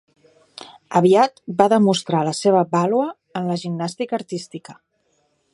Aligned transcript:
Aviat 0.99 1.37
va 1.59 1.67
demostrar 1.75 2.23
la 2.29 2.33
seva 2.39 2.65
vàlua 2.73 3.07
en 3.43 3.49
la 3.53 3.61
gimnàstica 3.65 4.21
artística. 4.23 4.79